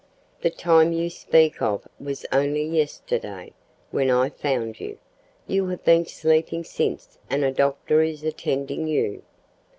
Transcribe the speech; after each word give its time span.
The 0.41 0.49
time 0.49 0.93
you 0.93 1.11
speak 1.11 1.61
of 1.61 1.87
was 1.99 2.25
only 2.31 2.63
yesterday, 2.63 3.53
when 3.91 4.09
I 4.09 4.31
found 4.31 4.79
you. 4.79 4.97
You 5.45 5.67
have 5.67 5.85
been 5.85 6.07
sleeping 6.07 6.63
since, 6.63 7.19
and 7.29 7.43
a 7.43 7.51
doctor 7.51 8.01
is 8.01 8.23
attending 8.23 8.87
you." 8.87 9.21